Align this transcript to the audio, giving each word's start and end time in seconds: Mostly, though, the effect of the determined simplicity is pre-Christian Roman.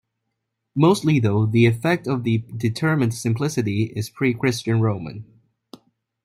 Mostly, 0.75 1.19
though, 1.19 1.45
the 1.45 1.67
effect 1.67 2.07
of 2.07 2.23
the 2.23 2.39
determined 2.57 3.13
simplicity 3.13 3.93
is 3.95 4.09
pre-Christian 4.09 4.81
Roman. 4.81 5.25